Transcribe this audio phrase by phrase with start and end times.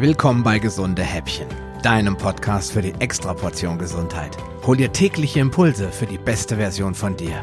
[0.00, 1.48] Willkommen bei Gesunde Häppchen,
[1.82, 4.36] deinem Podcast für die Extraportion Gesundheit.
[4.64, 7.42] Hol dir tägliche Impulse für die beste Version von dir.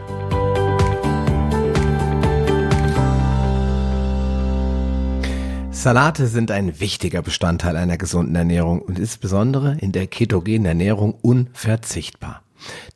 [5.70, 12.42] Salate sind ein wichtiger Bestandteil einer gesunden Ernährung und insbesondere in der ketogenen Ernährung unverzichtbar.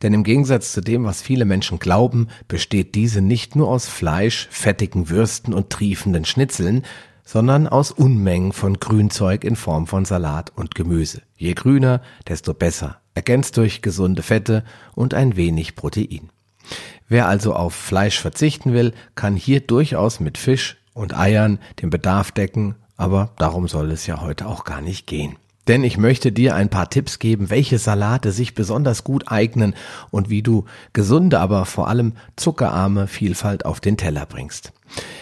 [0.01, 4.47] Denn im Gegensatz zu dem, was viele Menschen glauben, besteht diese nicht nur aus Fleisch,
[4.51, 6.85] fettigen Würsten und triefenden Schnitzeln,
[7.29, 11.21] sondern aus Unmengen von Grünzeug in Form von Salat und Gemüse.
[11.35, 14.63] Je grüner, desto besser, ergänzt durch gesunde Fette
[14.95, 16.31] und ein wenig Protein.
[17.07, 22.31] Wer also auf Fleisch verzichten will, kann hier durchaus mit Fisch und Eiern den Bedarf
[22.31, 25.35] decken, aber darum soll es ja heute auch gar nicht gehen.
[25.69, 29.75] Denn ich möchte dir ein paar Tipps geben, welche Salate sich besonders gut eignen
[30.09, 34.73] und wie du gesunde, aber vor allem zuckerarme Vielfalt auf den Teller bringst.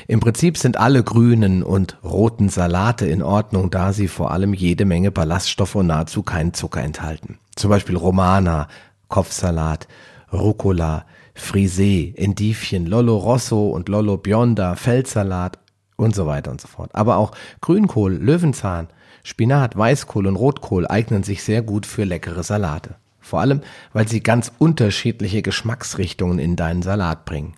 [0.08, 4.86] Im Prinzip sind alle grünen und roten Salate in Ordnung, da sie vor allem jede
[4.86, 7.40] Menge Ballaststoffe und nahezu keinen Zucker enthalten.
[7.58, 8.70] Zum Beispiel Romana,
[9.10, 9.90] Kopfsalat,
[10.32, 15.60] Rucola, Frisee, Endivien, Lollo Rosso und Lollo Bionda, Feldsalat
[15.98, 16.92] und so weiter und so fort.
[16.94, 18.88] Aber auch Grünkohl, Löwenzahn,
[19.28, 22.96] Spinat, Weißkohl und Rotkohl eignen sich sehr gut für leckere Salate.
[23.20, 23.60] Vor allem,
[23.92, 27.54] weil sie ganz unterschiedliche Geschmacksrichtungen in deinen Salat bringen.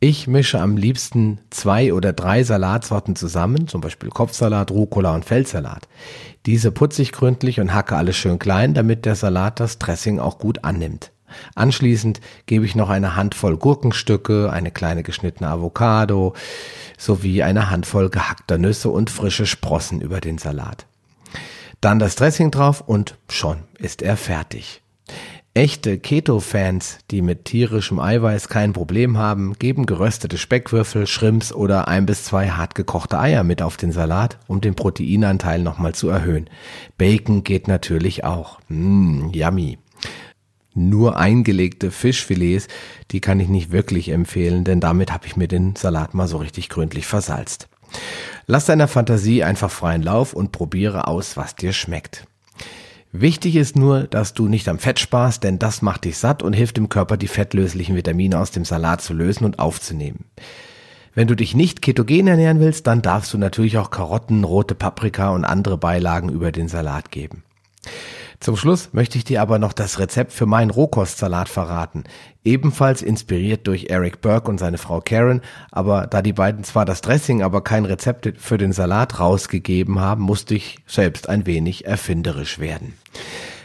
[0.00, 5.86] Ich mische am liebsten zwei oder drei Salatsorten zusammen, zum Beispiel Kopfsalat, Rucola und Feldsalat.
[6.44, 10.38] Diese putze ich gründlich und hacke alles schön klein, damit der Salat das Dressing auch
[10.38, 11.12] gut annimmt.
[11.54, 16.34] Anschließend gebe ich noch eine Handvoll Gurkenstücke, eine kleine geschnittene Avocado
[16.98, 20.86] sowie eine Handvoll gehackter Nüsse und frische Sprossen über den Salat.
[21.80, 24.80] Dann das Dressing drauf und schon ist er fertig.
[25.56, 32.06] Echte Keto-Fans, die mit tierischem Eiweiß kein Problem haben, geben geröstete Speckwürfel, Shrimps oder ein
[32.06, 36.50] bis zwei hart gekochte Eier mit auf den Salat, um den Proteinanteil nochmal zu erhöhen.
[36.98, 38.58] Bacon geht natürlich auch.
[38.68, 39.78] Mmm, yummy
[40.74, 42.68] nur eingelegte Fischfilets,
[43.10, 46.38] die kann ich nicht wirklich empfehlen, denn damit habe ich mir den Salat mal so
[46.38, 47.68] richtig gründlich versalzt.
[48.46, 52.26] Lass deiner Fantasie einfach freien Lauf und probiere aus, was dir schmeckt.
[53.12, 56.52] Wichtig ist nur, dass du nicht am Fett sparst, denn das macht dich satt und
[56.52, 60.24] hilft dem Körper, die fettlöslichen Vitamine aus dem Salat zu lösen und aufzunehmen.
[61.14, 65.30] Wenn du dich nicht ketogen ernähren willst, dann darfst du natürlich auch Karotten, rote Paprika
[65.30, 67.44] und andere Beilagen über den Salat geben.
[68.44, 72.04] Zum Schluss möchte ich dir aber noch das Rezept für meinen Rohkostsalat verraten.
[72.44, 75.40] Ebenfalls inspiriert durch Eric Burke und seine Frau Karen,
[75.72, 80.20] aber da die beiden zwar das Dressing, aber kein Rezept für den Salat rausgegeben haben,
[80.20, 82.92] musste ich selbst ein wenig erfinderisch werden.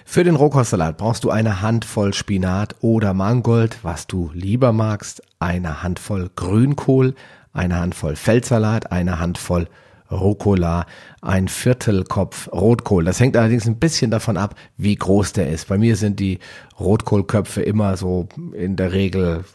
[0.05, 5.83] Für den Rohkostsalat brauchst du eine Handvoll Spinat oder Mangold, was du lieber magst, eine
[5.83, 7.15] Handvoll Grünkohl,
[7.51, 9.67] eine Handvoll Feldsalat, eine Handvoll
[10.11, 10.85] Rucola,
[11.21, 13.05] ein Viertelkopf Rotkohl.
[13.05, 15.67] Das hängt allerdings ein bisschen davon ab, wie groß der ist.
[15.67, 16.39] Bei mir sind die
[16.79, 19.45] Rotkohlköpfe immer so in der Regel,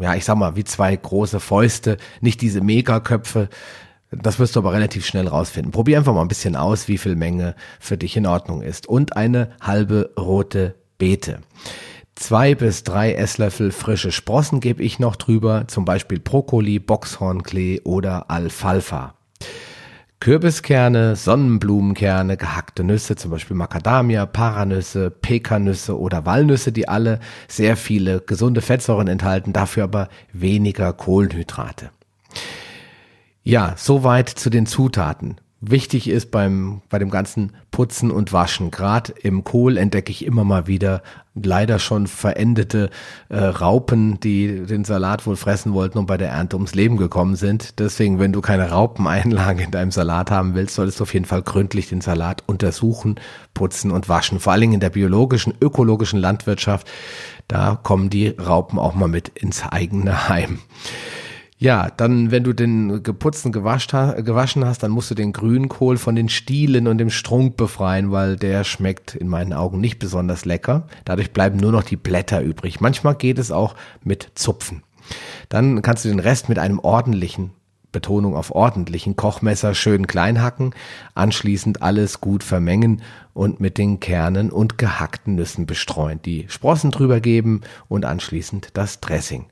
[0.00, 3.48] ja, ich sag mal, wie zwei große Fäuste, nicht diese Megaköpfe.
[4.10, 5.70] Das wirst du aber relativ schnell rausfinden.
[5.70, 8.86] Probier einfach mal ein bisschen aus, wie viel Menge für dich in Ordnung ist.
[8.86, 11.40] Und eine halbe rote Beete.
[12.14, 18.28] Zwei bis drei Esslöffel frische Sprossen gebe ich noch drüber, zum Beispiel Brokkoli, Boxhornklee oder
[18.28, 19.14] Alfalfa.
[20.20, 28.20] Kürbiskerne, Sonnenblumenkerne, gehackte Nüsse, zum Beispiel Macadamia, Paranüsse, Pekannüsse oder Walnüsse, die alle sehr viele
[28.20, 31.90] gesunde Fettsäuren enthalten, dafür aber weniger Kohlenhydrate.
[33.44, 35.40] Ja, soweit zu den Zutaten.
[35.60, 38.70] Wichtig ist beim, bei dem ganzen Putzen und Waschen.
[38.70, 41.02] Gerade im Kohl entdecke ich immer mal wieder
[41.34, 42.90] leider schon verendete
[43.28, 47.34] äh, Raupen, die den Salat wohl fressen wollten und bei der Ernte ums Leben gekommen
[47.34, 47.80] sind.
[47.80, 51.42] Deswegen, wenn du keine Raupeneinlage in deinem Salat haben willst, solltest du auf jeden Fall
[51.42, 53.16] gründlich den Salat untersuchen,
[53.52, 54.38] putzen und waschen.
[54.38, 56.88] Vor allen Dingen in der biologischen, ökologischen Landwirtschaft,
[57.48, 60.60] da kommen die Raupen auch mal mit ins eigene Heim.
[61.60, 66.28] Ja, dann, wenn du den geputzten gewaschen hast, dann musst du den Grünkohl von den
[66.28, 70.86] Stielen und dem Strunk befreien, weil der schmeckt in meinen Augen nicht besonders lecker.
[71.04, 72.80] Dadurch bleiben nur noch die Blätter übrig.
[72.80, 73.74] Manchmal geht es auch
[74.04, 74.84] mit Zupfen.
[75.48, 77.50] Dann kannst du den Rest mit einem ordentlichen
[77.92, 80.74] Betonung auf ordentlichen Kochmesser schön klein hacken,
[81.14, 83.02] anschließend alles gut vermengen
[83.32, 89.00] und mit den Kernen und gehackten Nüssen bestreuen, die Sprossen drüber geben und anschließend das
[89.00, 89.46] Dressing.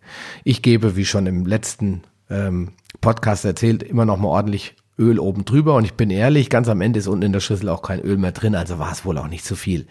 [0.45, 5.45] Ich gebe, wie schon im letzten ähm, Podcast erzählt, immer noch mal ordentlich Öl oben
[5.45, 8.01] drüber und ich bin ehrlich, ganz am Ende ist unten in der Schüssel auch kein
[8.01, 9.87] Öl mehr drin, also war es wohl auch nicht zu viel.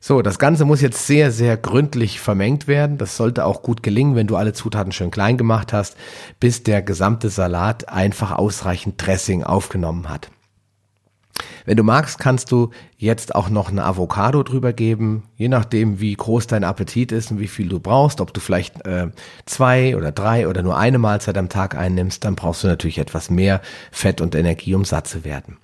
[0.00, 2.98] So, das Ganze muss jetzt sehr, sehr gründlich vermengt werden.
[2.98, 5.96] Das sollte auch gut gelingen, wenn du alle Zutaten schön klein gemacht hast,
[6.38, 10.30] bis der gesamte Salat einfach ausreichend Dressing aufgenommen hat.
[11.64, 16.14] Wenn du magst, kannst du jetzt auch noch eine Avocado drüber geben, je nachdem, wie
[16.14, 18.20] groß dein Appetit ist und wie viel du brauchst.
[18.20, 19.08] Ob du vielleicht äh,
[19.44, 23.30] zwei oder drei oder nur eine Mahlzeit am Tag einnimmst, dann brauchst du natürlich etwas
[23.30, 23.60] mehr
[23.90, 25.58] Fett und Energie, um satt zu werden.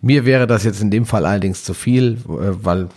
[0.00, 2.88] Mir wäre das jetzt in dem Fall allerdings zu viel, äh, weil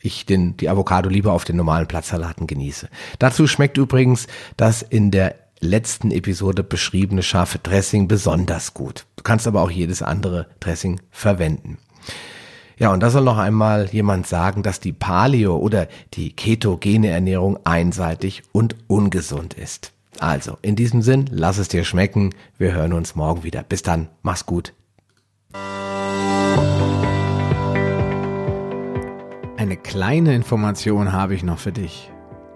[0.00, 2.88] ich den, die Avocado lieber auf den normalen Platzsalaten genieße.
[3.18, 4.26] Dazu schmeckt übrigens
[4.56, 9.06] das in der letzten Episode beschriebene scharfe Dressing besonders gut.
[9.16, 11.78] Du kannst aber auch jedes andere Dressing verwenden.
[12.76, 17.58] Ja, und da soll noch einmal jemand sagen, dass die Paleo oder die ketogene Ernährung
[17.64, 19.92] einseitig und ungesund ist.
[20.18, 22.30] Also, in diesem Sinn, lass es dir schmecken.
[22.58, 23.62] Wir hören uns morgen wieder.
[23.62, 24.72] Bis dann, mach's gut.
[29.64, 32.10] Eine kleine Information habe ich noch für dich.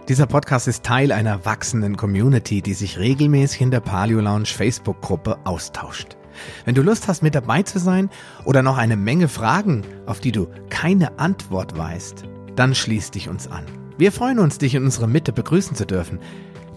[0.09, 5.39] Dieser Podcast ist Teil einer wachsenden Community, die sich regelmäßig in der Paleo Lounge Facebook-Gruppe
[5.45, 6.19] austauscht.
[6.67, 8.11] Wenn du Lust hast, mit dabei zu sein
[8.45, 12.25] oder noch eine Menge Fragen, auf die du keine Antwort weißt,
[12.57, 13.65] dann schließ dich uns an.
[13.97, 16.19] Wir freuen uns, dich in unserer Mitte begrüßen zu dürfen.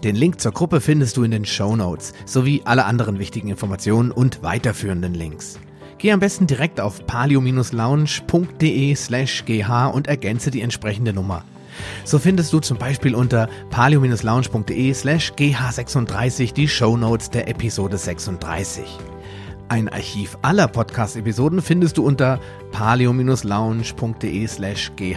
[0.02, 4.12] Den Link zur Gruppe findest du in den Show Notes sowie alle anderen wichtigen Informationen
[4.12, 5.58] und weiterführenden Links.
[6.02, 11.44] Geh am besten direkt auf palio-lounge.de slash gh und ergänze die entsprechende Nummer.
[12.04, 18.84] So findest du zum Beispiel unter palio-lounge.de slash gh36 die Show Notes der Episode 36.
[19.68, 22.40] Ein Archiv aller Podcast-Episoden findest du unter
[22.72, 25.16] palio-lounge.de slash gh.